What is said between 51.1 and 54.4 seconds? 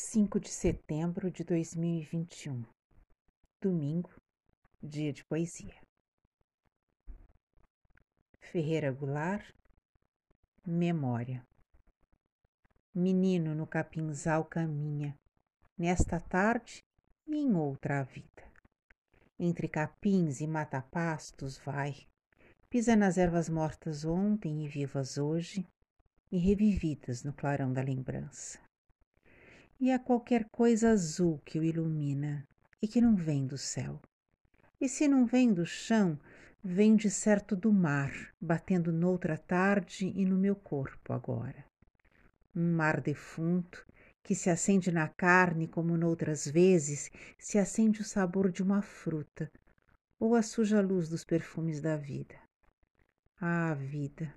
perfumes da vida. Ah, vida!